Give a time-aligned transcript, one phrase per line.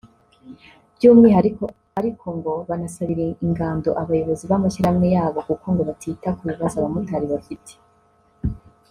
[0.95, 1.63] By’umwihariko
[1.99, 2.27] ariko
[2.69, 7.71] banasabira ingando abayobozi b’amashyirahamwe yabo kuko ngo batita ku bibazo abamotari bafite